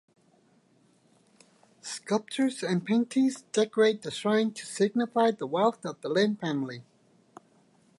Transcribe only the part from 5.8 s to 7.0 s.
of the Lin family.